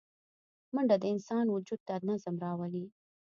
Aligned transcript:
منډه 0.73 0.95
د 0.99 1.03
انسان 1.13 1.45
وجود 1.49 1.81
ته 1.87 1.95
نظم 2.07 2.35
راولي 2.43 2.85